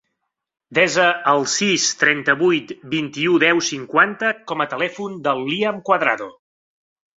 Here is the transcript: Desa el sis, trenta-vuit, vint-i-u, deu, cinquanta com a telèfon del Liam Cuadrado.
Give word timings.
Desa 0.77 1.03
el 1.31 1.45
sis, 1.55 1.85
trenta-vuit, 2.03 2.73
vint-i-u, 2.95 3.35
deu, 3.45 3.63
cinquanta 3.69 4.33
com 4.53 4.67
a 4.67 4.69
telèfon 4.75 5.23
del 5.29 5.47
Liam 5.53 5.81
Cuadrado. 5.93 6.35